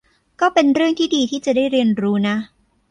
[0.41, 2.35] ก็เป็นเรื่องที่ดีที่จะได้เรียนรู้นะ